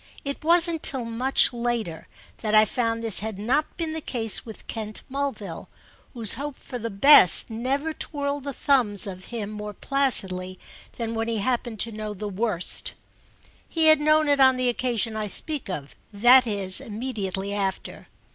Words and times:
It 0.25 0.43
wasn't 0.43 0.81
till 0.81 1.05
much 1.05 1.53
later 1.53 2.07
that 2.39 2.55
I 2.55 2.65
found 2.65 3.03
this 3.03 3.19
had 3.19 3.37
not 3.37 3.77
been 3.77 3.91
the 3.91 4.01
case 4.01 4.43
with 4.43 4.65
Kent 4.65 5.03
Mulville, 5.11 5.67
whose 6.15 6.33
hope 6.33 6.55
for 6.55 6.79
the 6.79 6.89
best 6.89 7.51
never 7.51 7.93
twirled 7.93 8.45
the 8.45 8.51
thumbs 8.51 9.05
of 9.05 9.25
him 9.25 9.51
more 9.51 9.75
placidly 9.75 10.57
than 10.95 11.13
when 11.13 11.27
he 11.27 11.37
happened 11.37 11.79
to 11.81 11.91
know 11.91 12.15
the 12.15 12.27
worst. 12.27 12.93
He 13.69 13.85
had 13.89 14.01
known 14.01 14.27
it 14.27 14.39
on 14.39 14.57
the 14.57 14.69
occasion 14.69 15.15
I 15.15 15.27
speak 15.27 15.69
of—that 15.69 16.47
is 16.47 16.81
immediately 16.81 17.53
after. 17.53 18.07